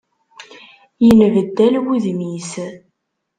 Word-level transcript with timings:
Yenbeddal 1.05 1.75
wudem-is. 1.83 2.51